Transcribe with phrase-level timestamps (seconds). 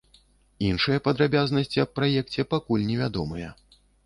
[0.69, 3.53] Іншыя падрабязнасці аб праекце пакуль невядомыя.